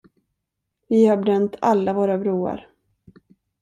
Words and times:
Vi 0.89 1.05
har 1.05 1.17
bränt 1.17 1.55
alla 1.59 1.93
våra 1.93 2.17
broar. 2.17 2.67